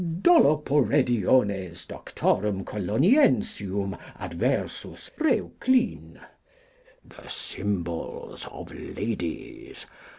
Dolloporediones 0.23 1.87
Doctorum 1.87 2.65
Coloniensium 2.65 3.99
adversus 4.19 5.11
Reuclin. 5.19 6.19
The 7.05 7.27
Cymbals 7.29 8.47
of 8.47 8.71
Ladies. 8.73 9.85